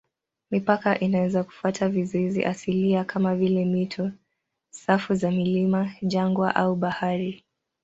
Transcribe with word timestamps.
Mipaka 0.51 0.99
inaweza 0.99 1.43
kufuata 1.43 1.89
vizuizi 1.89 2.45
asilia 2.45 3.03
kama 3.03 3.35
vile 3.35 3.65
mito, 3.65 4.11
safu 4.69 5.13
za 5.15 5.31
milima, 5.31 5.91
jangwa 6.03 6.55
au 6.55 6.75
bahari. 6.75 7.45